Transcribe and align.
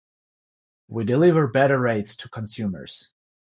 We 0.87 1.05
deliver 1.05 1.45
better 1.45 1.79
rates 1.79 2.15
to 2.15 2.29
consumers 2.29 3.09